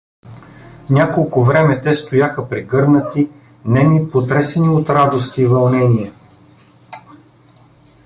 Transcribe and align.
Няколко 0.89 1.43
време 1.43 1.81
те 1.81 1.95
стояха 1.95 2.49
прегърнати, 2.49 3.29
неми, 3.65 4.11
потресени 4.11 4.69
от 4.69 4.89
радост 4.89 5.37
и 5.37 5.45
вълнение. 5.45 6.11